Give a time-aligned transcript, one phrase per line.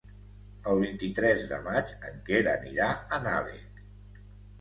[0.69, 3.83] El vint-i-tres de maig en Quer anirà a Nalec.